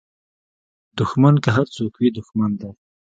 دوښمن 0.97 1.35
که 1.43 1.49
هر 1.57 1.67
څوک 1.75 1.93
وي 1.95 2.09
دوښمن 2.17 2.51
دی 2.61 2.69